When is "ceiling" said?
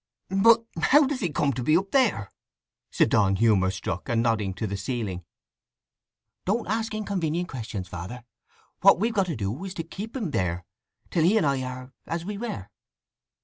4.75-5.23